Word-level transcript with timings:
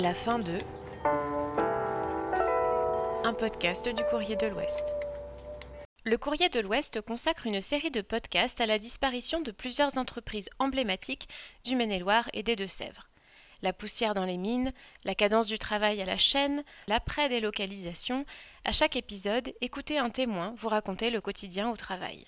La 0.00 0.14
fin 0.14 0.38
de 0.38 0.60
un 3.24 3.34
podcast 3.34 3.88
du 3.88 4.04
Courrier 4.04 4.36
de 4.36 4.46
l'Ouest. 4.46 4.94
Le 6.04 6.16
Courrier 6.16 6.48
de 6.48 6.60
l'Ouest 6.60 7.00
consacre 7.00 7.48
une 7.48 7.60
série 7.60 7.90
de 7.90 8.00
podcasts 8.00 8.60
à 8.60 8.66
la 8.66 8.78
disparition 8.78 9.40
de 9.40 9.50
plusieurs 9.50 9.98
entreprises 9.98 10.50
emblématiques 10.60 11.28
du 11.64 11.74
Maine-et-Loire 11.74 12.28
et 12.32 12.44
des 12.44 12.54
Deux-Sèvres. 12.54 13.08
La 13.60 13.72
poussière 13.72 14.14
dans 14.14 14.24
les 14.24 14.36
mines, 14.36 14.72
la 15.02 15.16
cadence 15.16 15.46
du 15.46 15.58
travail 15.58 16.00
à 16.00 16.04
la 16.04 16.16
chaîne, 16.16 16.62
l'après-délocalisation, 16.86 18.24
à 18.64 18.70
chaque 18.70 18.94
épisode, 18.94 19.52
écoutez 19.60 19.98
un 19.98 20.10
témoin 20.10 20.54
vous 20.58 20.68
raconter 20.68 21.10
le 21.10 21.20
quotidien 21.20 21.70
au 21.70 21.76
travail. 21.76 22.24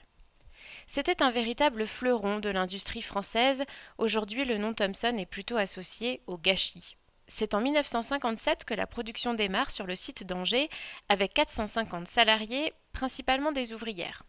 C'était 0.88 1.22
un 1.22 1.30
véritable 1.30 1.86
fleuron 1.86 2.40
de 2.40 2.48
l'industrie 2.48 3.02
française, 3.02 3.62
aujourd'hui 3.96 4.44
le 4.44 4.58
nom 4.58 4.74
Thomson 4.74 5.16
est 5.16 5.24
plutôt 5.24 5.56
associé 5.56 6.20
au 6.26 6.36
gâchis. 6.36 6.96
C'est 7.32 7.54
en 7.54 7.60
1957 7.60 8.64
que 8.64 8.74
la 8.74 8.88
production 8.88 9.34
démarre 9.34 9.70
sur 9.70 9.86
le 9.86 9.94
site 9.94 10.26
d'Angers 10.26 10.68
avec 11.08 11.32
450 11.32 12.08
salariés, 12.08 12.72
principalement 12.92 13.52
des 13.52 13.72
ouvrières. 13.72 14.24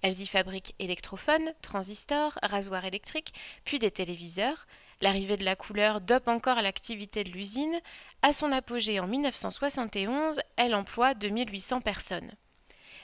Elles 0.00 0.22
y 0.22 0.26
fabriquent 0.26 0.74
électrophones, 0.78 1.52
transistors, 1.60 2.38
rasoirs 2.42 2.86
électriques, 2.86 3.34
puis 3.64 3.78
des 3.78 3.90
téléviseurs. 3.90 4.66
L'arrivée 5.02 5.36
de 5.36 5.44
la 5.44 5.56
couleur 5.56 6.00
dope 6.00 6.26
encore 6.26 6.62
l'activité 6.62 7.22
de 7.22 7.28
l'usine. 7.28 7.78
À 8.22 8.32
son 8.32 8.50
apogée 8.50 8.98
en 8.98 9.06
1971, 9.06 10.40
elle 10.56 10.74
emploie 10.74 11.12
2800 11.12 11.82
personnes. 11.82 12.32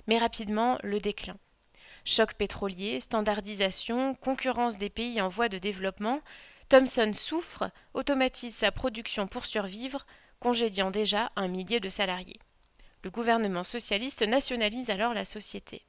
Mais 0.06 0.16
rapidement, 0.16 0.78
le 0.82 1.00
déclin. 1.00 1.36
Choc 2.06 2.32
pétrolier, 2.32 2.98
standardisation, 2.98 4.14
concurrence 4.14 4.78
des 4.78 4.90
pays 4.90 5.20
en 5.20 5.28
voie 5.28 5.50
de 5.50 5.58
développement, 5.58 6.22
Thomson 6.68 7.12
souffre, 7.12 7.70
automatise 7.92 8.54
sa 8.54 8.73
production 8.73 9.27
pour 9.27 9.46
survivre, 9.46 10.06
congédiant 10.40 10.90
déjà 10.90 11.30
un 11.37 11.48
millier 11.48 11.80
de 11.80 11.88
salariés. 11.88 12.40
Le 13.02 13.10
gouvernement 13.10 13.65
socialiste 13.65 14.23
nationalise 14.23 14.90
alors 14.90 15.12
la 15.12 15.24
société. 15.24 15.82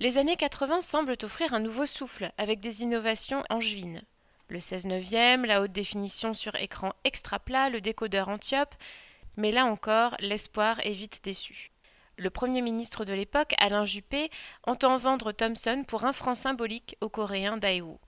Les 0.00 0.18
années 0.18 0.36
80 0.36 0.82
semblent 0.82 1.16
offrir 1.22 1.54
un 1.54 1.60
nouveau 1.60 1.86
souffle 1.86 2.32
avec 2.38 2.60
des 2.60 2.82
innovations 2.82 3.42
angevines. 3.50 4.02
Le 4.48 4.60
16 4.60 4.86
neuvième, 4.86 5.44
la 5.44 5.62
haute 5.62 5.72
définition 5.72 6.34
sur 6.34 6.54
écran 6.56 6.92
extra 7.04 7.38
plat, 7.38 7.70
le 7.70 7.80
décodeur 7.80 8.28
Antiope, 8.28 8.74
mais 9.36 9.52
là 9.52 9.64
encore, 9.64 10.16
l'espoir 10.20 10.80
est 10.80 10.92
vite 10.92 11.20
déçu. 11.22 11.70
Le 12.16 12.28
Premier 12.30 12.60
ministre 12.60 13.04
de 13.04 13.14
l'époque, 13.14 13.54
Alain 13.58 13.84
Juppé, 13.84 14.30
entend 14.64 14.96
vendre 14.98 15.32
Thomson 15.32 15.84
pour 15.86 16.04
un 16.04 16.12
franc 16.12 16.34
symbolique 16.34 16.96
aux 17.00 17.08
Coréens 17.08 17.56
Daewoo. 17.56 17.98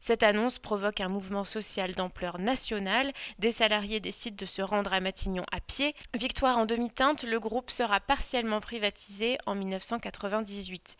Cette 0.00 0.22
annonce 0.22 0.58
provoque 0.58 1.00
un 1.00 1.08
mouvement 1.08 1.44
social 1.44 1.94
d'ampleur 1.94 2.38
nationale. 2.38 3.12
Des 3.38 3.50
salariés 3.50 4.00
décident 4.00 4.36
de 4.36 4.46
se 4.46 4.62
rendre 4.62 4.92
à 4.92 5.00
Matignon 5.00 5.44
à 5.52 5.60
pied. 5.60 5.94
Victoire 6.14 6.58
en 6.58 6.66
demi-teinte, 6.66 7.24
le 7.24 7.40
groupe 7.40 7.70
sera 7.70 8.00
partiellement 8.00 8.60
privatisé 8.60 9.38
en 9.46 9.54
1998. 9.54 10.96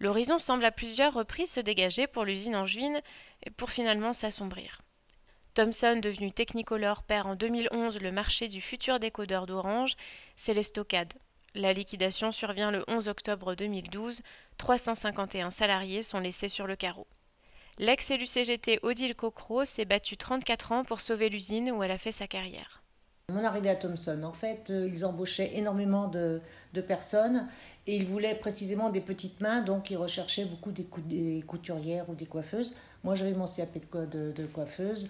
L'horizon 0.00 0.38
semble 0.38 0.64
à 0.64 0.70
plusieurs 0.70 1.14
reprises 1.14 1.52
se 1.52 1.60
dégager 1.60 2.06
pour 2.06 2.24
l'usine 2.24 2.56
angevine 2.56 3.00
pour 3.56 3.70
finalement 3.70 4.12
s'assombrir. 4.12 4.80
Thomson, 5.54 6.00
devenu 6.02 6.32
Technicolor, 6.32 7.04
perd 7.04 7.28
en 7.28 7.36
2011 7.36 8.00
le 8.00 8.10
marché 8.10 8.48
du 8.48 8.60
futur 8.60 8.98
décodeur 8.98 9.46
d'Orange, 9.46 9.94
c'est 10.34 10.52
les 10.52 10.64
stockades. 10.64 11.14
La 11.54 11.72
liquidation 11.72 12.32
survient 12.32 12.72
le 12.72 12.84
11 12.88 13.08
octobre 13.08 13.54
2012, 13.54 14.22
351 14.58 15.52
salariés 15.52 16.02
sont 16.02 16.18
laissés 16.18 16.48
sur 16.48 16.66
le 16.66 16.74
carreau. 16.74 17.06
L'ex-élu 17.78 18.24
CGT 18.24 18.78
Odile 18.82 19.16
Cocro 19.16 19.64
s'est 19.64 19.84
battue 19.84 20.16
34 20.16 20.70
ans 20.70 20.84
pour 20.84 21.00
sauver 21.00 21.28
l'usine 21.28 21.72
où 21.72 21.82
elle 21.82 21.90
a 21.90 21.98
fait 21.98 22.12
sa 22.12 22.28
carrière. 22.28 22.84
Mon 23.32 23.42
arrivée 23.42 23.70
à 23.70 23.74
Thomson, 23.74 24.22
en 24.22 24.32
fait, 24.32 24.70
euh, 24.70 24.88
ils 24.92 25.04
embauchaient 25.04 25.56
énormément 25.56 26.06
de, 26.06 26.40
personnes 26.86 27.48
et 27.86 27.96
ils 27.96 28.06
voulaient 28.06 28.36
précisément 28.36 28.90
des 28.90 29.00
petites 29.00 29.40
mains, 29.40 29.62
donc 29.62 29.90
ils 29.90 29.96
recherchaient 29.96 30.44
beaucoup 30.44 30.70
des, 30.70 31.42
couturières 31.46 32.08
ou 32.08 32.14
des 32.14 32.26
coiffeuses. 32.26 32.76
Moi, 33.02 33.16
j'avais 33.16 33.32
mon 33.32 33.46
CAP 33.46 33.78
de, 34.10 34.30
de, 34.30 34.46
coiffeuse, 34.46 35.08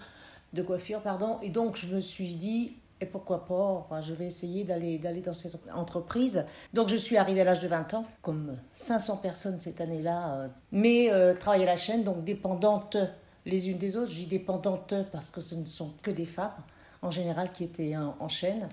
de 0.53 0.61
coiffure, 0.63 1.01
pardon, 1.01 1.37
et 1.43 1.49
donc 1.49 1.75
je 1.75 1.93
me 1.93 1.99
suis 1.99 2.35
dit, 2.35 2.77
et 3.01 3.05
pourquoi 3.05 3.45
pas, 3.45 3.53
enfin, 3.53 3.99
je 3.99 4.13
vais 4.13 4.25
essayer 4.25 4.63
d'aller, 4.63 4.97
d'aller 4.97 5.19
dans 5.19 5.33
cette 5.33 5.57
entreprise. 5.73 6.45
Donc 6.73 6.87
je 6.87 6.95
suis 6.95 7.17
arrivée 7.17 7.41
à 7.41 7.43
l'âge 7.43 7.59
de 7.59 7.67
20 7.67 7.93
ans, 7.93 8.05
comme 8.21 8.57
500 8.73 9.17
personnes 9.17 9.59
cette 9.59 9.81
année-là, 9.81 10.35
euh, 10.35 10.47
mais 10.71 11.11
euh, 11.11 11.33
à 11.45 11.57
la 11.57 11.75
chaîne, 11.75 12.03
donc 12.03 12.23
dépendantes 12.23 12.97
les 13.45 13.69
unes 13.69 13.77
des 13.77 13.97
autres. 13.97 14.11
Je 14.11 14.15
dis 14.15 14.25
dépendantes 14.27 14.93
parce 15.11 15.29
que 15.29 15.41
ce 15.41 15.55
ne 15.55 15.65
sont 15.65 15.93
que 16.01 16.11
des 16.11 16.25
femmes, 16.25 16.55
en 17.01 17.09
général, 17.09 17.51
qui 17.51 17.65
étaient 17.65 17.95
en, 17.97 18.29
chaîne. 18.29 18.69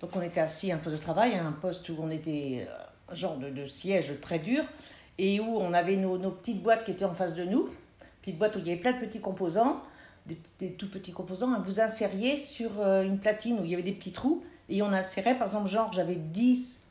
Donc 0.00 0.10
on 0.14 0.22
était 0.22 0.40
assis 0.40 0.70
à 0.70 0.76
un 0.76 0.78
poste 0.78 0.96
de 0.96 1.00
travail, 1.00 1.34
un 1.34 1.52
poste 1.52 1.88
où 1.88 1.96
on 1.98 2.10
était 2.10 2.68
euh, 2.68 3.14
genre 3.14 3.36
de, 3.38 3.66
siège 3.66 4.20
très 4.20 4.38
dur, 4.38 4.62
et 5.18 5.40
où 5.40 5.56
on 5.58 5.72
avait 5.72 5.96
nos, 5.96 6.16
nos 6.16 6.30
petites 6.30 6.62
boîtes 6.62 6.84
qui 6.84 6.92
étaient 6.92 7.04
en 7.04 7.14
face 7.14 7.34
de 7.34 7.44
nous, 7.44 7.68
petites 8.22 8.38
boîtes 8.38 8.54
où 8.54 8.60
il 8.60 8.68
y 8.68 8.70
avait 8.70 8.80
plein 8.80 8.92
de 8.92 9.00
petits 9.00 9.20
composants 9.20 9.82
des, 10.26 10.72
tout 10.72 10.88
petits 10.88 11.12
composants, 11.12 11.52
hein. 11.52 11.62
vous 11.64 11.80
insériez 11.80 12.38
sur 12.38 12.70
euh, 12.80 13.02
une 13.02 13.18
platine 13.18 13.58
où 13.60 13.64
il 13.64 13.70
y 13.70 13.74
avait 13.74 13.82
des 13.82 13.92
petits 13.92 14.12
trous 14.12 14.42
et 14.68 14.82
on 14.82 14.92
insérait, 14.92 15.34
par 15.34 15.46
exemple, 15.48 15.68
genre 15.68 15.92
j'avais 15.92 16.14
10, 16.14 16.86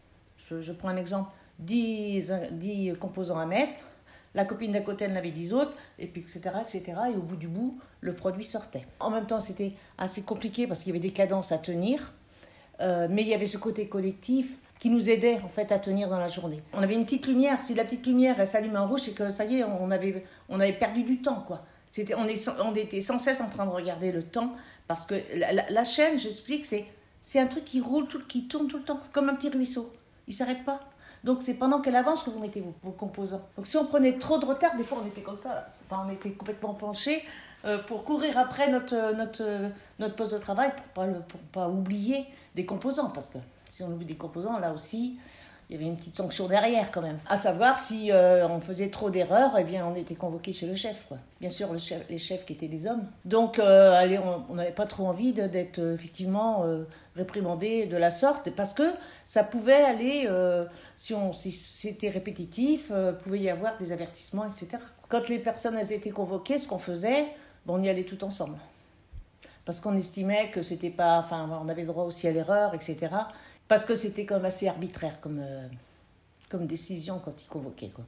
je, 0.49 0.71
prends 0.71 0.89
un 0.89 0.97
exemple, 0.97 1.31
10, 1.59 2.33
10 2.51 2.93
composants 2.99 3.39
à 3.39 3.45
mettre, 3.45 3.81
la 4.35 4.45
copine 4.45 4.71
d'à 4.71 4.81
côté 4.81 5.07
en 5.07 5.15
avait 5.15 5.31
10 5.31 5.53
autres, 5.53 5.73
et 5.99 6.07
puis 6.07 6.21
etc., 6.21 6.41
etc. 6.61 6.93
Et 7.13 7.15
au 7.15 7.21
bout 7.21 7.35
du 7.35 7.47
bout, 7.47 7.79
le 8.01 8.13
produit 8.13 8.43
sortait. 8.43 8.85
En 8.99 9.09
même 9.09 9.25
temps, 9.25 9.39
c'était 9.39 9.73
assez 9.97 10.23
compliqué 10.23 10.67
parce 10.67 10.81
qu'il 10.81 10.89
y 10.89 10.91
avait 10.91 11.07
des 11.07 11.13
cadences 11.13 11.51
à 11.51 11.57
tenir, 11.57 12.13
euh, 12.81 13.07
mais 13.09 13.21
il 13.21 13.27
y 13.27 13.33
avait 13.33 13.45
ce 13.45 13.57
côté 13.57 13.87
collectif 13.87 14.59
qui 14.79 14.89
nous 14.89 15.09
aidait 15.09 15.39
en 15.43 15.47
fait 15.49 15.71
à 15.71 15.79
tenir 15.79 16.09
dans 16.09 16.19
la 16.19 16.27
journée. 16.27 16.61
On 16.73 16.81
avait 16.81 16.95
une 16.95 17.05
petite 17.05 17.27
lumière, 17.27 17.61
si 17.61 17.73
la 17.73 17.83
petite 17.83 18.05
lumière 18.05 18.35
elle 18.39 18.47
s'allume 18.47 18.75
en 18.75 18.87
rouge, 18.87 19.01
c'est 19.03 19.13
que 19.13 19.29
ça 19.29 19.45
y 19.45 19.59
est, 19.59 19.63
on 19.63 19.89
avait, 19.91 20.25
on 20.49 20.59
avait 20.59 20.73
perdu 20.73 21.03
du 21.03 21.21
temps 21.21 21.43
quoi 21.47 21.63
on, 22.17 22.75
était 22.75 23.01
sans 23.01 23.19
cesse 23.19 23.41
en 23.41 23.49
train 23.49 23.65
de 23.65 23.71
regarder 23.71 24.11
le 24.11 24.23
temps 24.23 24.55
parce 24.87 25.05
que 25.05 25.15
la, 25.35 25.83
chaîne, 25.83 26.17
j'explique, 26.17 26.65
c'est, 26.65 27.39
un 27.39 27.47
truc 27.47 27.63
qui 27.63 27.81
roule, 27.81 28.07
qui 28.27 28.47
tourne 28.47 28.67
tout 28.67 28.77
le 28.77 28.83
temps, 28.83 28.99
comme 29.11 29.29
un 29.29 29.35
petit 29.35 29.49
ruisseau. 29.49 29.91
Il 30.27 30.33
s'arrête 30.33 30.63
pas. 30.65 30.79
Donc 31.23 31.41
c'est 31.41 31.53
pendant 31.53 31.79
qu'elle 31.79 31.95
avance 31.95 32.23
que 32.23 32.29
vous 32.29 32.39
mettez 32.39 32.61
vos, 32.83 32.91
composants. 32.91 33.41
Donc 33.55 33.65
si 33.65 33.77
on 33.77 33.85
prenait 33.85 34.17
trop 34.17 34.37
de 34.37 34.45
retard, 34.45 34.75
des 34.75 34.83
fois 34.83 34.99
on 35.03 35.07
était 35.07 35.21
comme 35.21 35.37
ça, 35.41 35.69
on 35.89 36.11
était 36.11 36.31
complètement 36.31 36.73
penché 36.73 37.23
euh, 37.63 37.77
pour 37.77 38.03
courir 38.03 38.37
après 38.37 38.69
notre, 38.69 39.15
notre, 39.15 40.15
poste 40.15 40.33
de 40.33 40.37
travail 40.39 40.73
pour 40.75 40.85
pas, 40.87 41.07
pas 41.53 41.69
oublier 41.69 42.25
des 42.55 42.65
composants. 42.65 43.09
Parce 43.09 43.29
que 43.29 43.37
si 43.69 43.83
on 43.83 43.87
oublie 43.87 44.05
des 44.05 44.17
composants, 44.17 44.59
là 44.59 44.73
aussi, 44.73 45.17
il 45.73 45.79
y 45.79 45.81
avait 45.81 45.89
une 45.89 45.97
petite 45.97 46.15
sanction 46.15 46.47
derrière 46.47 46.91
quand 46.91 47.01
même. 47.01 47.17
À 47.27 47.35
savoir 47.35 47.79
si 47.79 48.11
euh, 48.11 48.47
on 48.47 48.59
faisait 48.59 48.89
trop 48.89 49.09
d'erreurs, 49.09 49.55
eh 49.57 49.63
bien 49.63 49.87
on 49.87 49.95
était 49.95 50.13
convoqué 50.13 50.53
chez 50.53 50.67
le 50.67 50.75
chef. 50.75 51.07
Bien 51.41 51.49
sûr, 51.49 51.69
les 52.09 52.17
chefs 52.19 52.45
qui 52.45 52.53
étaient 52.53 52.67
les 52.67 52.85
hommes. 52.85 53.07
Donc 53.25 53.57
euh, 53.57 53.91
allez, 53.93 54.19
on 54.19 54.53
n'avait 54.53 54.71
pas 54.71 54.85
trop 54.85 55.07
envie 55.07 55.33
d'être 55.33 55.79
euh, 55.79 55.95
effectivement 55.95 56.63
réprimandé 57.15 57.87
de 57.87 57.97
la 57.97 58.11
sorte 58.11 58.51
parce 58.51 58.75
que 58.75 58.83
ça 59.25 59.43
pouvait 59.43 59.83
aller, 59.83 60.29
si, 60.95 61.15
si 61.33 61.51
c'était 61.51 62.09
répétitif, 62.09 62.91
pouvait 63.23 63.39
y 63.39 63.49
avoir 63.49 63.77
des 63.79 63.91
avertissements, 63.91 64.45
etc. 64.45 64.77
Quand 65.09 65.27
les 65.27 65.39
personnes 65.39 65.75
elles 65.77 65.91
étaient 65.91 66.11
convoquées, 66.11 66.59
ce 66.59 66.67
qu'on 66.67 66.77
faisait, 66.77 67.27
bon, 67.65 67.79
on 67.79 67.81
y 67.81 67.89
allait 67.89 68.03
tout 68.03 68.23
ensemble. 68.23 68.57
Parce 69.65 69.79
qu'on 69.79 69.95
estimait 69.95 70.49
que 70.51 70.61
c'était 70.61 70.89
pas, 70.89 71.19
enfin, 71.19 71.49
on 71.63 71.69
avait 71.69 71.85
droit 71.85 72.03
aussi 72.03 72.27
à 72.27 72.31
l'erreur, 72.31 72.75
etc 72.75 73.09
parce 73.73 73.85
que 73.85 73.95
c'était 73.95 74.27
comme 74.27 74.45
assez 74.45 74.67
arbitraire 74.67 75.19
comme, 75.19 75.39
euh, 75.41 75.67
comme 76.47 76.67
décision 76.67 77.17
quand 77.17 77.41
ils 77.41 77.47
convoquaient. 77.47 77.89
Quoi. 77.89 78.05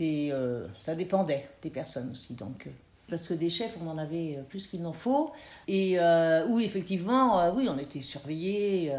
Euh, 0.00 0.68
ça 0.80 0.94
dépendait 0.94 1.48
des 1.62 1.70
personnes 1.70 2.12
aussi. 2.12 2.34
Donc, 2.34 2.68
euh, 2.68 2.70
parce 3.10 3.26
que 3.26 3.34
des 3.34 3.50
chefs, 3.50 3.76
on 3.84 3.88
en 3.88 3.98
avait 3.98 4.38
plus 4.48 4.68
qu'il 4.68 4.82
n'en 4.82 4.92
faut. 4.92 5.32
Et 5.66 5.98
oui, 6.48 6.62
effectivement, 6.62 7.52
oui, 7.56 7.68
on 7.68 7.76
était 7.76 8.02
surveillés. 8.02 8.94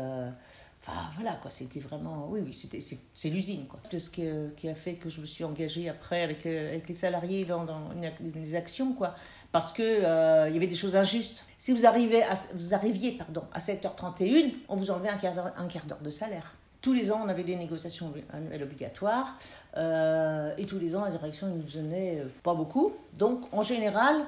Enfin, 0.88 1.00
voilà, 1.16 1.34
quoi, 1.42 1.50
c'était 1.50 1.80
vraiment. 1.80 2.28
Oui, 2.30 2.42
oui, 2.46 2.54
c'était, 2.54 2.80
c'est, 2.80 3.30
l'usine, 3.30 3.66
quoi. 3.66 3.80
Ce 3.92 4.10
qui, 4.12 4.70
a 4.70 4.76
fait 4.76 4.94
que 4.96 5.10
je 5.10 5.20
me 5.20 5.26
suis 5.26 5.44
engagée 5.44 5.90
après 5.90 6.22
avec, 6.22 6.46
avec 6.46 6.88
les 6.88 6.94
salariés 6.94 7.44
dans, 7.44 7.64
dans 7.64 7.90
les 8.20 8.54
actions, 8.54 8.94
quoi. 8.94 9.16
Parce 9.52 9.72
qu'il 9.72 9.84
il 9.84 10.54
y 10.54 10.58
avait 10.58 10.68
des 10.68 10.76
choses 10.76 10.96
injustes. 10.96 11.46
Si 11.58 11.74
vous, 11.74 11.88
arrivez 11.88 12.22
à, 12.22 12.36
vous 12.54 12.76
arriviez 12.76 13.14
pardon, 13.14 13.42
à 13.52 13.58
7h31, 13.58 14.54
on 14.70 14.76
vous 14.76 14.92
enlevait 14.92 15.10
un 15.10 15.18
quart 15.18 15.34
d'heure, 15.34 15.54
un 15.58 15.66
quart 15.66 15.86
d'heure 15.88 16.02
de 16.02 16.12
salaire. 16.12 16.54
Tous 16.82 16.94
les 16.94 17.12
ans, 17.12 17.20
on 17.26 17.30
avait 17.30 17.44
des 17.44 17.56
négociations 17.56 18.14
annuelles 18.32 18.62
obligatoires. 18.62 19.40
et 19.76 20.66
tous 20.68 20.78
les 20.78 20.96
ans, 20.96 21.04
la 21.04 21.10
direction 21.10 21.48
ne 21.48 21.54
nous 21.56 21.64
donnait 21.64 22.22
pas 22.44 22.54
beaucoup. 22.54 22.94
Donc, 23.18 23.52
en 23.52 23.64
général, 23.64 24.24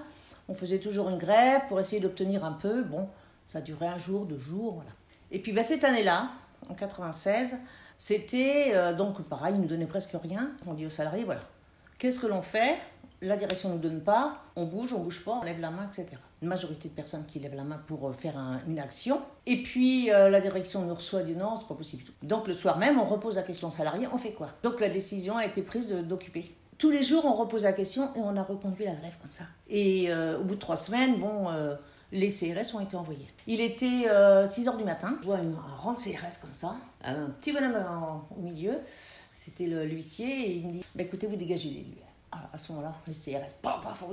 on 0.49 0.55
faisait 0.55 0.79
toujours 0.79 1.09
une 1.09 1.19
grève 1.19 1.61
pour 1.67 1.79
essayer 1.79 2.01
d'obtenir 2.01 2.43
un 2.43 2.53
peu. 2.53 2.81
Bon, 2.81 3.09
ça 3.45 3.61
durait 3.61 3.87
un 3.87 3.99
jour, 3.99 4.25
deux 4.25 4.39
jours, 4.39 4.73
voilà. 4.73 4.89
Et 5.29 5.39
puis, 5.39 5.51
ben, 5.51 5.63
cette 5.63 5.83
année-là, 5.83 6.31
en 6.69 6.73
96, 6.73 7.57
c'était 7.97 8.71
euh, 8.75 8.93
donc 8.93 9.21
pareil, 9.23 9.55
ils 9.55 9.61
nous 9.61 9.67
donnaient 9.67 9.87
presque 9.87 10.15
rien. 10.21 10.51
On 10.67 10.73
dit 10.73 10.85
aux 10.85 10.91
salariés, 10.91 11.23
voilà, 11.23 11.41
qu'est-ce 11.97 12.19
que 12.19 12.27
l'on 12.27 12.41
fait? 12.41 12.75
La 13.21 13.35
direction 13.35 13.69
ne 13.69 13.73
nous 13.73 13.79
donne 13.79 14.01
pas, 14.01 14.43
on 14.55 14.65
bouge, 14.65 14.93
on 14.93 14.99
bouge 14.99 15.25
pas, 15.25 15.39
on 15.41 15.43
lève 15.43 15.59
la 15.59 15.71
main, 15.71 15.87
etc. 15.87 16.17
Une 16.43 16.49
majorité 16.49 16.87
de 16.89 16.93
personnes 16.93 17.25
qui 17.25 17.39
lèvent 17.39 17.55
la 17.55 17.63
main 17.63 17.81
pour 17.87 18.07
euh, 18.07 18.13
faire 18.13 18.37
une 18.67 18.77
action. 18.77 19.21
Et 19.47 19.63
puis 19.63 20.11
euh, 20.11 20.29
la 20.29 20.39
direction 20.39 20.83
nous 20.83 20.93
reçoit 20.93 21.23
dit 21.23 21.35
non, 21.35 21.55
c'est 21.55 21.67
pas 21.67 21.73
possible. 21.73 22.03
Donc 22.21 22.47
le 22.47 22.53
soir 22.53 22.77
même, 22.77 22.99
on 22.99 23.05
repose 23.05 23.37
la 23.37 23.43
question 23.43 23.69
aux 23.69 23.71
salariés, 23.71 24.07
on 24.13 24.19
fait 24.19 24.33
quoi? 24.33 24.49
Donc 24.61 24.79
la 24.79 24.89
décision 24.89 25.37
a 25.37 25.45
été 25.45 25.63
prise 25.63 25.89
d'occuper. 25.89 26.53
Tous 26.77 26.91
les 26.91 27.01
jours, 27.01 27.25
on 27.25 27.33
repose 27.33 27.63
la 27.63 27.73
question 27.73 28.13
et 28.15 28.19
on 28.19 28.37
a 28.37 28.43
reconduit 28.43 28.85
la 28.85 28.93
grève 28.93 29.17
comme 29.19 29.31
ça. 29.31 29.45
Et 29.67 30.13
au 30.13 30.43
bout 30.43 30.53
de 30.53 30.59
trois 30.59 30.75
semaines, 30.75 31.19
bon, 31.19 31.47
les 32.11 32.29
CRS 32.29 32.75
ont 32.75 32.79
été 32.79 32.95
envoyés. 32.95 33.27
Il 33.47 33.61
était 33.61 34.05
6 34.47 34.67
h 34.67 34.77
du 34.77 34.83
matin, 34.83 35.17
je 35.21 35.25
vois 35.25 35.37
un 35.37 35.75
rang 35.77 35.93
de 35.93 35.99
CRS 35.99 36.39
comme 36.41 36.53
ça, 36.53 36.75
un 37.03 37.29
petit 37.41 37.51
bonhomme 37.51 37.77
au 38.37 38.41
milieu, 38.41 38.79
c'était 39.31 39.67
l'huissier, 39.67 40.27
et 40.27 40.51
il 40.57 40.67
me 40.67 40.71
dit 40.73 40.83
bah, 40.95 41.03
écoutez, 41.03 41.27
vous 41.27 41.35
dégagez 41.35 41.69
les 41.69 41.81
lieux 41.81 42.07
à 42.31 42.57
ce 42.57 42.71
moment-là, 42.71 42.93
les 43.07 43.13
CRS, 43.13 43.53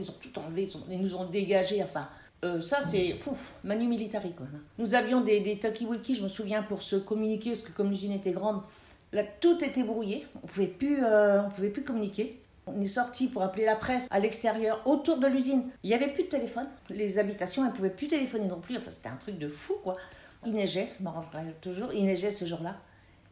ils 0.00 0.10
ont 0.10 0.14
tout 0.20 0.38
enlevé, 0.38 0.68
ils, 0.88 1.00
nous 1.00 1.14
ont 1.14 1.24
dégagé, 1.24 1.82
enfin. 1.82 2.08
Euh, 2.44 2.60
ça, 2.60 2.82
c'est 2.82 3.18
manu 3.62 3.86
militari. 3.88 4.34
Quoi. 4.34 4.46
Nous 4.76 4.94
avions 4.94 5.22
des, 5.22 5.40
des 5.40 5.56
talkie-walkie, 5.58 6.14
je 6.14 6.22
me 6.22 6.28
souviens, 6.28 6.62
pour 6.62 6.82
se 6.82 6.96
communiquer, 6.96 7.50
parce 7.50 7.62
que 7.62 7.72
comme 7.72 7.88
l'usine 7.88 8.12
était 8.12 8.32
grande, 8.32 8.60
là, 9.12 9.22
tout 9.40 9.64
était 9.64 9.82
brouillé. 9.82 10.26
On 10.42 10.46
pouvait 10.46 10.66
plus, 10.66 11.02
euh, 11.02 11.42
on 11.42 11.50
pouvait 11.50 11.70
plus 11.70 11.84
communiquer. 11.84 12.38
On 12.66 12.80
est 12.80 12.86
sorti 12.86 13.28
pour 13.28 13.42
appeler 13.42 13.64
la 13.64 13.76
presse 13.76 14.06
à 14.10 14.20
l'extérieur, 14.20 14.80
autour 14.86 15.18
de 15.18 15.26
l'usine. 15.26 15.70
Il 15.82 15.88
n'y 15.88 15.94
avait 15.94 16.12
plus 16.12 16.24
de 16.24 16.28
téléphone. 16.28 16.66
Les 16.88 17.18
habitations, 17.18 17.62
elles 17.62 17.70
ne 17.70 17.76
pouvaient 17.76 17.90
plus 17.90 18.08
téléphoner 18.08 18.46
non 18.46 18.60
plus. 18.60 18.76
C'était 18.90 19.08
un 19.08 19.16
truc 19.16 19.38
de 19.38 19.48
fou, 19.48 19.74
quoi. 19.82 19.96
Il 20.46 20.54
neigeait, 20.54 20.88
je 20.98 21.04
m'en 21.04 21.20
toujours, 21.60 21.92
il 21.92 22.04
neigeait 22.04 22.30
ce 22.30 22.44
jour-là. 22.44 22.76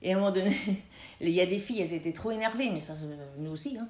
Et 0.02 0.12
à 0.12 0.16
un 0.16 0.18
moment 0.18 0.32
donné, 0.32 0.54
il 1.20 1.30
y 1.30 1.40
a 1.40 1.46
des 1.46 1.58
filles, 1.58 1.80
elles 1.80 1.94
étaient 1.94 2.12
trop 2.12 2.30
énervées, 2.30 2.70
mais 2.70 2.80
ça, 2.80 2.94
nous 3.38 3.50
aussi. 3.50 3.78
Hein. 3.78 3.88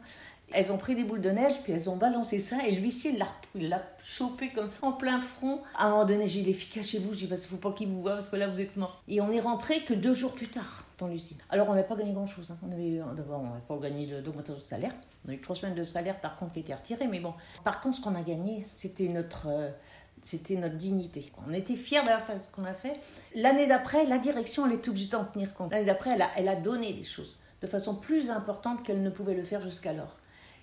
Elles 0.55 0.73
ont 0.73 0.79
pris 0.79 0.95
des 0.95 1.05
boules 1.05 1.21
de 1.21 1.31
neige, 1.31 1.63
puis 1.63 1.73
elles 1.73 1.89
ont 1.91 1.97
balancé 1.97 2.39
ça, 2.39 2.67
et 2.67 2.73
l'huissier 2.73 3.19
l'a 3.55 3.83
chopé 4.05 4.51
comme 4.51 4.69
ça 4.69 4.87
en 4.87 4.93
plein 4.93 5.21
front. 5.21 5.61
À 5.77 5.87
un 5.87 5.91
moment 5.91 6.05
donné, 6.05 6.27
j'ai 6.27 6.43
les 6.43 6.53
filles, 6.53 6.83
cachez-vous, 6.83 7.15
j'ai 7.15 7.21
dit, 7.21 7.27
parce 7.27 7.41
qu'il 7.41 7.51
faut 7.51 7.57
pas 7.57 7.73
qu'ils 7.73 7.89
vous 7.89 8.03
voient, 8.03 8.15
parce 8.17 8.29
que 8.29 8.37
là, 8.37 8.49
vous 8.49 8.61
êtes 8.61 8.77
morts. 8.77 9.03
Et 9.09 9.21
on 9.21 9.31
est 9.31 9.41
rentré 9.41 9.81
que 9.81 9.95
deux 9.95 10.15
jours 10.15 10.35
plus 10.35 10.49
tard 10.49 10.85
dans 10.99 11.09
l'usine. 11.09 11.39
Alors, 11.51 11.69
on 11.69 11.75
n'avait 11.75 11.87
pas 11.87 11.97
gagné 11.97 12.13
grand-chose. 12.13 12.51
Hein. 12.51 12.59
On 12.67 12.73
avait, 12.73 13.01
d'abord, 13.17 13.41
on 13.41 13.49
n'avait 13.49 13.67
pas 13.67 13.77
gagné 13.77 14.07
d'augmentation 14.21 14.61
de 14.61 14.67
salaire. 14.67 14.93
On 15.27 15.31
a 15.31 15.35
eu 15.35 15.41
trois 15.41 15.57
semaines 15.57 15.75
de 15.75 15.85
salaire, 15.85 16.21
par 16.21 16.37
contre, 16.37 16.53
qui 16.53 16.61
étaient 16.61 16.75
retirées, 16.75 17.07
mais 17.07 17.21
bon. 17.21 17.35
Par 17.65 17.81
contre, 17.81 17.97
ce 17.97 18.01
qu'on 18.03 18.15
a 18.15 18.23
gagné, 18.23 18.63
c'était 18.63 19.09
notre. 19.09 19.49
Euh, 19.49 19.71
c'était 20.21 20.55
notre 20.55 20.77
dignité. 20.77 21.33
On 21.49 21.53
était 21.53 21.75
fiers 21.75 21.99
d'avoir 21.99 22.23
fait 22.23 22.39
ce 22.39 22.49
qu'on 22.49 22.65
a 22.65 22.75
fait. 22.75 22.95
L'année 23.35 23.67
d'après, 23.67 24.07
la 24.07 24.19
direction, 24.19 24.67
elle 24.67 24.75
est 24.75 24.89
obligée 24.89 25.09
d'en 25.09 25.25
tenir 25.25 25.53
compte. 25.53 25.73
L'année 25.73 25.85
d'après, 25.85 26.11
elle 26.15 26.23
a, 26.23 26.31
elle 26.37 26.49
a 26.49 26.55
donné 26.55 26.93
des 26.93 27.03
choses 27.03 27.37
de 27.61 27.67
façon 27.67 27.95
plus 27.95 28.31
importante 28.31 28.83
qu'elle 28.83 29.03
ne 29.03 29.11
pouvait 29.11 29.35
le 29.35 29.45
faire 29.45 29.63
jusqu'alors. 29.63 30.17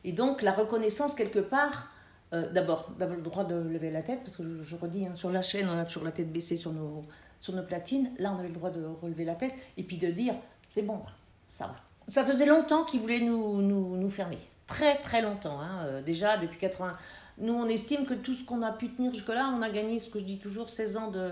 Et 0.04 0.12
donc 0.12 0.42
la 0.42 0.52
reconnaissance 0.52 1.16
quelque 1.16 1.40
part, 1.40 1.90
euh, 2.34 2.50
d'abord, 2.52 2.92
d'avoir 2.98 3.18
le 3.18 3.24
droit 3.24 3.44
de 3.44 3.56
lever 3.56 3.92
la 3.92 4.02
tête, 4.02 4.20
parce 4.20 4.38
que 4.38 4.64
je, 4.64 4.76
redis, 4.76 5.06
hein, 5.06 5.14
sur 5.14 5.30
la 5.30 5.42
chaîne, 5.42 5.68
on 5.70 5.78
a 5.78 5.86
toujours 5.86 6.04
la 6.04 6.12
tête 6.12 6.32
baissée 6.32 6.58
sur 6.58 6.72
nos, 6.72 7.04
sur 7.40 7.54
nos 7.56 7.64
platines, 7.64 8.12
là 8.18 8.32
on 8.34 8.40
avait 8.40 8.50
le 8.50 8.54
droit 8.54 8.70
de 8.70 8.86
relever 8.86 9.26
la 9.26 9.36
tête, 9.36 9.54
et 9.78 9.84
puis 9.84 9.98
de 9.98 10.08
dire, 10.12 10.36
c'est 10.68 10.84
bon, 10.84 11.00
ça 11.48 11.68
va. 11.68 11.76
Ça 12.08 12.24
faisait 12.24 12.46
longtemps 12.46 12.84
qu'ils 12.84 13.02
voulaient 13.02 13.20
nous, 13.20 13.62
nous, 13.62 14.10
fermer, 14.10 14.40
très 14.68 14.96
très 14.98 15.22
longtemps, 15.22 15.60
hein, 15.60 15.86
euh, 15.86 16.02
déjà 16.02 16.38
depuis 16.38 16.58
80. 16.60 16.94
Nous 17.40 17.54
on 17.54 17.68
estime 17.68 18.06
que 18.06 18.14
tout 18.14 18.34
ce 18.34 18.44
qu'on 18.44 18.62
a 18.62 18.72
pu 18.72 18.90
tenir 18.90 19.14
jusque-là, 19.14 19.54
on 19.58 19.62
a 19.62 19.70
gagné, 19.70 20.00
ce 20.00 20.10
que 20.10 20.20
je 20.20 20.24
dis 20.24 20.40
toujours, 20.40 20.70
16 20.70 20.98
ans 20.98 21.12
de, 21.12 21.32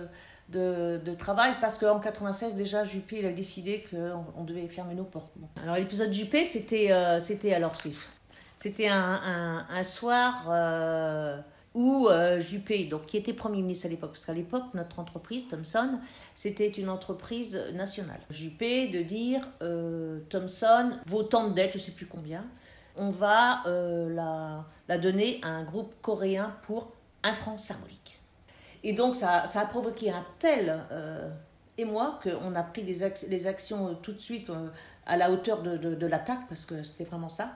de, 0.49 1.15
travail 1.15 1.55
parce 1.59 1.77
qu'en 1.77 1.99
96 1.99 2.55
déjà 2.55 2.83
Juppé 2.83 3.19
il 3.19 3.25
a 3.25 3.33
décidé 3.33 3.83
qu'on 3.89 4.25
on 4.37 4.43
devait 4.43 4.67
fermer 4.67 4.95
nos 4.95 5.03
portes. 5.03 5.33
Alors 5.61 5.75
l'épisode 5.75 6.11
Juppé 6.11 6.45
c'était 6.45 6.91
euh, 6.91 7.19
c'était 7.19 7.53
alors 7.53 7.75
c'était 8.57 8.87
un, 8.87 9.67
un, 9.69 9.83
soir 9.83 10.47
euh, 10.49 11.39
où 11.75 12.07
euh, 12.09 12.39
Juppé, 12.39 12.85
donc, 12.85 13.05
qui 13.05 13.17
était 13.17 13.33
Premier 13.33 13.61
ministre 13.61 13.85
à 13.85 13.89
l'époque, 13.89 14.09
parce 14.13 14.25
qu'à 14.25 14.33
l'époque, 14.33 14.63
notre 14.73 14.97
entreprise, 14.97 15.47
Thomson, 15.47 15.99
c'était 16.33 16.67
une 16.67 16.89
entreprise 16.89 17.63
nationale. 17.75 18.19
Juppé 18.31 18.87
de 18.87 19.03
dire 19.03 19.47
euh, 19.61 20.21
Thomson 20.29 20.93
vaut 21.05 21.21
tant 21.21 21.49
de 21.49 21.53
dettes, 21.53 21.73
je 21.73 21.77
ne 21.77 21.83
sais 21.83 21.91
plus 21.91 22.07
combien, 22.07 22.45
on 22.95 23.11
va 23.11 23.61
la, 23.65 24.65
la, 24.87 24.97
donner 24.97 25.39
à 25.43 25.49
un 25.49 25.63
groupe 25.63 25.93
coréen 26.01 26.55
pour 26.63 26.93
un 27.21 27.35
franc 27.35 27.57
symbolique. 27.57 28.19
Et 28.83 28.93
donc, 28.93 29.13
ça, 29.13 29.45
ça 29.45 29.61
a 29.61 29.65
provoqué 29.67 30.09
un 30.09 30.25
tel 30.39 30.83
émoi 31.77 32.19
qu'on 32.23 32.55
a 32.55 32.63
pris 32.63 32.81
des 32.81 33.07
les 33.29 33.45
actions 33.45 33.93
tout 34.01 34.13
de 34.13 34.19
suite 34.19 34.51
à 35.05 35.15
la 35.15 35.29
hauteur 35.29 35.61
de, 35.61 35.77
de 35.77 36.07
l'attaque, 36.07 36.47
parce 36.49 36.65
que 36.65 36.81
c'était 36.81 37.03
vraiment 37.03 37.29
ça. 37.29 37.51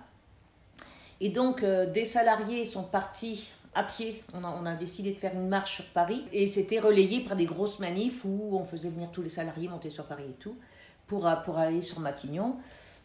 Et 1.23 1.29
donc, 1.29 1.61
euh, 1.61 1.85
des 1.85 2.03
salariés 2.03 2.65
sont 2.65 2.81
partis 2.81 3.53
à 3.75 3.83
pied. 3.83 4.23
On 4.33 4.43
a, 4.43 4.75
décidé 4.75 5.11
de 5.11 5.19
faire 5.19 5.33
une 5.35 5.47
marche 5.47 5.75
sur 5.75 5.85
Paris. 5.85 6.25
Et 6.33 6.47
c'était 6.47 6.79
relayé 6.79 7.21
par 7.21 7.37
des 7.37 7.45
grosses 7.45 7.77
manifs 7.77 8.25
où 8.25 8.57
on 8.57 8.65
faisait 8.65 8.89
venir 8.89 9.11
tous 9.11 9.21
les 9.21 9.29
salariés 9.29 9.69
monter 9.69 9.91
sur 9.91 10.05
Paris 10.05 10.25
et 10.27 10.33
tout, 10.39 10.57
pour, 11.05 11.27
euh, 11.27 11.35
pour 11.35 11.59
aller 11.59 11.81
sur 11.81 11.99
Matignon. 11.99 12.57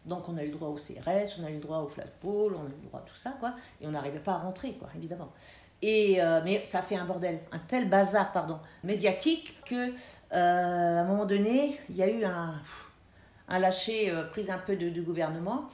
Donc, 0.05 0.27
on 0.29 0.37
a 0.37 0.43
eu 0.43 0.47
le 0.47 0.53
droit 0.53 0.69
au 0.69 0.75
CRS, 0.75 1.39
on 1.39 1.45
a 1.45 1.51
eu 1.51 1.55
le 1.55 1.59
droit 1.59 1.77
au 1.77 1.87
flagpole, 1.87 2.55
on 2.55 2.65
a 2.65 2.69
eu 2.69 2.81
le 2.81 2.87
droit 2.87 3.01
à 3.01 3.03
tout 3.03 3.15
ça, 3.15 3.35
quoi. 3.39 3.53
Et 3.79 3.85
on 3.85 3.91
n'arrivait 3.91 4.19
pas 4.19 4.33
à 4.33 4.37
rentrer, 4.39 4.73
quoi, 4.73 4.89
évidemment. 4.95 5.29
Et, 5.83 6.19
euh, 6.19 6.41
mais 6.43 6.65
ça 6.65 6.81
fait 6.81 6.95
un 6.95 7.05
bordel, 7.05 7.39
un 7.51 7.59
tel 7.59 7.87
bazar, 7.87 8.31
pardon, 8.31 8.57
médiatique, 8.83 9.59
que 9.63 9.93
à 10.31 11.01
un 11.01 11.03
moment 11.03 11.25
donné, 11.25 11.79
il 11.89 11.95
y 11.95 12.01
a 12.01 12.09
eu 12.09 12.23
un, 12.23 12.55
un 13.47 13.59
lâcher 13.59 14.11
prise 14.31 14.49
un 14.49 14.57
peu 14.57 14.75
du 14.75 15.03
gouvernement. 15.03 15.69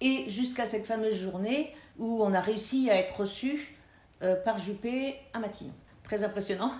Et 0.00 0.28
jusqu'à 0.28 0.66
cette 0.66 0.86
fameuse 0.86 1.14
journée, 1.14 1.74
où 1.98 2.22
on 2.22 2.32
a 2.32 2.40
réussi 2.40 2.90
à 2.90 2.96
être 2.96 3.20
reçu 3.20 3.76
euh, 4.22 4.36
par 4.42 4.58
Juppé 4.58 5.16
à 5.32 5.38
Matignon. 5.38 5.72
Très 6.02 6.24
impressionnant. 6.24 6.72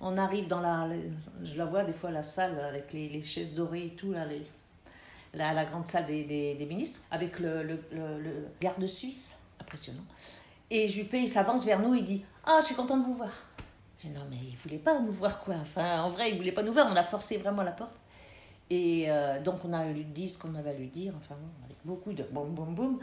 On 0.00 0.16
arrive 0.18 0.46
dans 0.48 0.60
la, 0.60 0.88
je 1.42 1.56
la 1.56 1.64
vois 1.64 1.84
des 1.84 1.92
fois 1.92 2.10
la 2.10 2.22
salle 2.22 2.60
avec 2.60 2.92
les, 2.92 3.22
chaises 3.22 3.54
dorées 3.54 3.86
et 3.86 3.96
tout, 3.96 4.12
là, 4.12 4.26
la, 5.32 5.64
grande 5.64 5.86
salle 5.86 6.06
des, 6.06 6.66
ministres, 6.68 7.00
avec 7.10 7.38
le, 7.38 7.62
le, 7.62 7.80
le, 7.92 8.48
garde 8.60 8.84
suisse, 8.86 9.38
impressionnant. 9.58 10.04
Et 10.70 10.86
Juppé, 10.88 11.20
il 11.20 11.28
s'avance 11.28 11.64
vers 11.64 11.80
nous, 11.80 11.94
il 11.94 12.04
dit 12.04 12.24
Ah, 12.44 12.58
je 12.60 12.66
suis 12.66 12.74
content 12.74 12.98
de 12.98 13.04
vous 13.04 13.14
voir. 13.14 13.30
Je 13.96 14.08
dis 14.08 14.14
Non, 14.14 14.26
mais 14.28 14.36
il 14.36 14.56
voulait 14.56 14.78
pas 14.78 14.98
nous 15.00 15.12
voir, 15.12 15.40
quoi. 15.40 15.54
Enfin, 15.54 16.02
en 16.02 16.10
vrai, 16.10 16.30
il 16.30 16.36
voulait 16.36 16.52
pas 16.52 16.62
nous 16.62 16.72
voir, 16.72 16.88
on 16.90 16.96
a 16.96 17.02
forcé 17.02 17.38
vraiment 17.38 17.62
la 17.62 17.72
porte. 17.72 17.94
Et 18.70 19.06
euh, 19.08 19.40
donc, 19.40 19.64
on 19.64 19.72
a 19.72 19.84
dit 19.92 20.28
ce 20.28 20.38
qu'on 20.38 20.54
avait 20.54 20.70
à 20.70 20.74
lui 20.74 20.88
dire, 20.88 21.12
enfin, 21.16 21.36
avec 21.64 21.76
beaucoup 21.84 22.12
de 22.12 22.24
boum, 22.24 22.50
boum, 22.54 22.74
boum. 22.74 22.98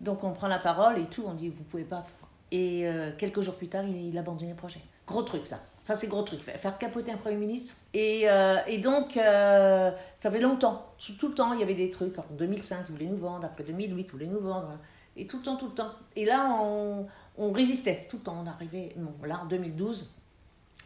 Donc 0.00 0.24
on 0.24 0.32
prend 0.32 0.48
la 0.48 0.58
parole 0.58 0.98
et 0.98 1.04
tout, 1.04 1.24
on 1.26 1.34
dit 1.34 1.50
vous 1.50 1.62
pouvez 1.64 1.84
pas. 1.84 2.06
Et 2.50 2.86
euh, 2.86 3.10
quelques 3.16 3.42
jours 3.42 3.56
plus 3.56 3.68
tard, 3.68 3.84
il, 3.84 4.08
il, 4.08 4.18
abandonne 4.18 4.48
le 4.48 4.54
projet. 4.54 4.80
Gros 5.06 5.22
truc 5.22 5.46
ça. 5.46 5.60
Ça 5.82 5.94
c'est 5.94 6.06
gros 6.06 6.22
truc. 6.22 6.42
Faire 6.42 6.78
capoter 6.78 7.12
un 7.12 7.18
Premier 7.18 7.36
ministre. 7.36 7.76
Et, 7.92 8.22
euh, 8.24 8.56
et 8.66 8.78
donc 8.78 9.12
ça 9.12 10.30
fait 10.30 10.40
longtemps. 10.40 10.86
Tout 11.18 11.28
le 11.28 11.34
temps 11.34 11.52
il 11.52 11.60
y 11.60 11.62
avait 11.62 11.74
des 11.74 11.90
trucs. 11.90 12.18
En 12.18 12.24
2005 12.30 12.86
ils 12.88 12.92
voulaient 12.92 13.06
nous 13.06 13.18
vendre. 13.18 13.44
Après 13.44 13.62
2008 13.62 14.04
ils 14.06 14.10
voulaient 14.10 14.26
nous 14.26 14.40
vendre. 14.40 14.78
Et 15.16 15.26
tout 15.26 15.36
le 15.38 15.42
temps, 15.42 15.56
tout 15.56 15.66
le 15.66 15.74
temps. 15.74 15.90
Et 16.16 16.24
là 16.24 16.56
on, 16.62 17.06
on 17.36 17.52
résistait 17.52 18.06
tout 18.08 18.16
le 18.16 18.22
temps. 18.22 18.42
On 18.42 18.46
arrivait. 18.46 18.94
Bon, 18.96 19.12
là 19.26 19.40
en 19.42 19.46
2012 19.46 20.10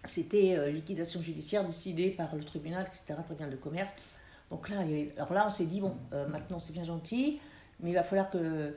c'était 0.04 0.70
liquidation 0.70 1.20
judiciaire 1.22 1.64
décidée 1.64 2.10
par 2.10 2.34
le 2.36 2.44
tribunal, 2.44 2.86
etc. 2.86 3.20
Tribunal 3.24 3.50
de 3.50 3.56
commerce. 3.56 3.94
Donc 4.50 4.68
là, 4.68 4.76
alors 5.16 5.32
là 5.32 5.44
on 5.46 5.50
s'est 5.50 5.64
dit 5.64 5.80
bon 5.80 5.96
maintenant 6.28 6.58
c'est 6.58 6.72
bien 6.72 6.84
gentil, 6.84 7.40
mais 7.80 7.90
il 7.90 7.94
va 7.94 8.02
falloir 8.02 8.30
que 8.30 8.74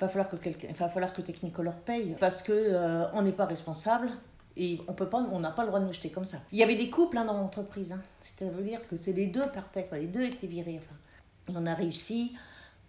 va 0.00 0.08
falloir 0.08 0.28
que 0.28 0.36
quelqu'un, 0.36 0.68
va 0.72 0.88
falloir 0.88 1.12
que 1.12 1.22
Technicolor 1.22 1.74
paye 1.74 2.16
parce 2.20 2.42
que 2.42 2.52
euh, 2.52 3.10
on 3.12 3.22
n'est 3.22 3.32
pas 3.32 3.46
responsable 3.46 4.10
et 4.56 4.80
on 4.88 4.94
peut 4.94 5.08
pas, 5.08 5.18
on 5.18 5.40
n'a 5.40 5.50
pas 5.50 5.62
le 5.62 5.68
droit 5.68 5.80
de 5.80 5.86
nous 5.86 5.92
jeter 5.92 6.10
comme 6.10 6.24
ça. 6.24 6.38
Il 6.52 6.58
y 6.58 6.62
avait 6.62 6.76
des 6.76 6.90
couples 6.90 7.16
hein, 7.18 7.24
dans 7.24 7.34
l'entreprise, 7.34 7.92
hein. 7.92 8.02
c'est-à-dire 8.20 8.86
que 8.88 8.96
c'est 8.96 9.12
les 9.12 9.26
deux 9.26 9.46
partaient, 9.52 9.86
quoi. 9.86 9.98
les 9.98 10.06
deux 10.06 10.24
étaient 10.24 10.46
virés. 10.46 10.78
Enfin, 10.78 10.94
et 11.48 11.56
on 11.56 11.66
a 11.66 11.74
réussi 11.74 12.34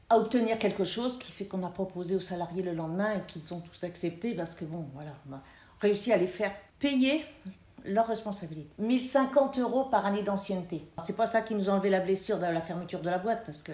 à 0.09 0.17
obtenir 0.17 0.57
quelque 0.57 0.83
chose 0.83 1.19
qui 1.19 1.31
fait 1.31 1.45
qu'on 1.45 1.63
a 1.63 1.69
proposé 1.69 2.15
aux 2.15 2.19
salariés 2.19 2.63
le 2.63 2.73
lendemain 2.73 3.13
et 3.13 3.21
qu'ils 3.27 3.53
ont 3.53 3.59
tous 3.59 3.83
accepté 3.83 4.33
parce 4.33 4.55
que 4.55 4.65
bon, 4.65 4.87
voilà, 4.93 5.11
on 5.29 5.33
a 5.33 5.43
réussi 5.79 6.11
à 6.11 6.17
les 6.17 6.27
faire 6.27 6.51
payer 6.79 7.23
leur 7.89 8.07
responsabilité. 8.07 8.69
1050 8.81 9.59
euros 9.59 9.85
par 9.85 10.05
année 10.05 10.23
d'ancienneté. 10.23 10.87
C'est 10.97 11.15
pas 11.15 11.25
ça 11.25 11.41
qui 11.41 11.55
nous 11.55 11.69
a 11.69 11.73
enlevé 11.73 11.89
la 11.89 11.99
blessure 11.99 12.37
de 12.37 12.43
la 12.43 12.61
fermeture 12.61 13.01
de 13.01 13.09
la 13.09 13.17
boîte 13.17 13.43
parce 13.45 13.63
que 13.63 13.73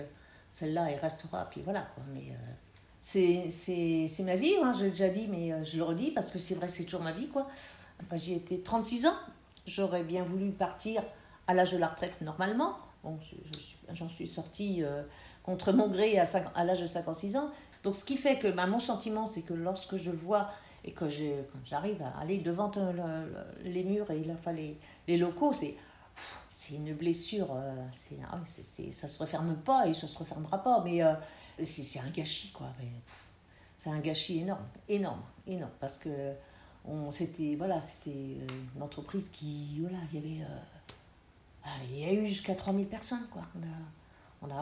celle-là, 0.49 0.89
elle 0.89 0.99
restera, 0.99 1.45
puis 1.49 1.61
voilà. 1.63 1.85
Mais 2.13 2.31
euh, 2.31 3.45
c'est 3.49 4.23
ma 4.23 4.35
vie, 4.35 4.53
hein, 4.63 4.73
j'ai 4.77 4.89
déjà 4.89 5.09
dit, 5.09 5.27
mais 5.27 5.51
euh, 5.51 5.63
je 5.63 5.77
le 5.77 5.83
redis 5.83 6.11
parce 6.11 6.31
que 6.31 6.39
c'est 6.39 6.55
vrai 6.55 6.67
que 6.67 6.73
c'est 6.73 6.85
toujours 6.85 7.01
ma 7.01 7.11
vie. 7.11 7.27
quoi. 7.27 7.47
Après, 7.99 8.17
j'ai 8.17 8.35
été 8.35 8.61
36 8.61 9.07
ans. 9.07 9.15
J'aurais 9.65 10.03
bien 10.03 10.23
voulu 10.23 10.51
partir 10.51 11.03
à 11.47 11.53
l'âge 11.53 11.71
de 11.71 11.77
la 11.77 11.87
retraite 11.87 12.21
normalement. 12.21 12.77
Bon, 13.03 13.19
j'en 13.93 14.09
suis 14.09 14.27
sortie 14.27 14.83
euh, 14.83 15.03
contre 15.43 15.71
mon 15.73 15.87
gré 15.87 16.17
à, 16.17 16.25
à 16.55 16.63
l'âge 16.63 16.81
de 16.81 16.85
56 16.85 17.35
ans. 17.35 17.49
Donc, 17.83 17.95
ce 17.95 18.03
qui 18.03 18.17
fait 18.17 18.39
que 18.39 18.47
bah, 18.47 18.65
mon 18.65 18.79
sentiment, 18.79 19.25
c'est 19.25 19.43
que 19.43 19.53
lorsque 19.53 19.95
je 19.95 20.09
vois 20.09 20.47
et 20.85 20.91
que 20.91 21.07
j'arrive 21.09 22.01
à 22.01 22.19
aller 22.19 22.37
devant 22.37 22.71
les 23.63 23.83
murs 23.83 24.09
et 24.11 24.25
enfin, 24.31 24.53
les, 24.53 24.77
les 25.07 25.17
locaux, 25.17 25.51
c'est 25.51 25.75
une 26.73 26.93
blessure, 26.93 27.49
euh, 27.51 27.85
ah 28.31 28.39
ça 28.45 29.07
se 29.07 29.19
referme 29.19 29.55
pas 29.57 29.87
et 29.87 29.93
ça 29.93 30.07
se 30.07 30.17
refermera 30.17 30.63
pas, 30.63 30.81
mais 30.85 31.01
c'est 31.63 31.99
un 31.99 32.09
gâchis, 32.09 32.51
quoi. 32.51 32.67
C'est 33.77 33.89
un 33.89 33.99
gâchis 33.99 34.39
énorme, 34.39 34.65
énorme, 34.87 35.21
énorme, 35.45 35.71
parce 35.79 35.97
que 35.97 36.35
c'était, 37.11 37.55
voilà, 37.55 37.79
euh, 38.07 38.47
une 38.75 38.81
entreprise 38.81 39.29
qui, 39.29 39.79
voilà, 39.79 39.97
il 40.11 40.19
y 40.19 40.23
avait, 40.23 40.43
euh, 40.43 40.59
ah, 41.63 41.69
il 41.89 41.99
y 41.99 42.05
a 42.05 42.13
eu 42.13 42.27
jusqu'à 42.27 42.55
3000 42.55 42.87
personnes, 42.87 43.27
quoi. 43.31 43.43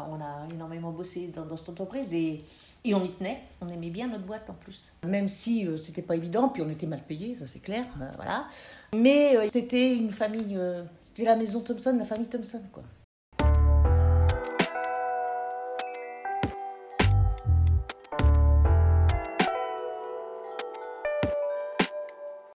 On 0.10 0.22
a, 0.22 0.48
énormément 0.54 0.92
bossé 0.92 1.28
dans, 1.28 1.58
cette 1.58 1.70
entreprise 1.70 2.14
et, 2.14 2.44
on 2.94 3.04
y 3.04 3.12
tenait, 3.12 3.42
on 3.62 3.68
aimait 3.70 3.90
bien 3.90 4.08
notre 4.08 4.26
boîte 4.26 4.50
en 4.50 4.54
plus. 4.54 4.94
Même 5.06 5.28
si 5.28 5.66
euh, 5.66 5.78
c'était 5.78 6.02
pas 6.02 6.16
évident, 6.16 6.50
puis 6.50 6.62
on 6.62 6.70
était 6.70 6.88
mal 6.88 7.02
payé, 7.04 7.36
ça 7.36 7.46
c'est 7.46 7.62
clair, 7.62 7.86
voilà. 8.16 8.48
Mais 8.94 9.50
c'était 9.50 9.94
une 9.94 10.12
famille, 10.12 10.58
c'était 11.02 11.26
la 11.26 11.36
maison 11.36 11.62
Thompson, 11.62 11.96
la 11.98 12.06
famille 12.06 12.28
Thompson, 12.28 12.62
quoi. 12.72 12.84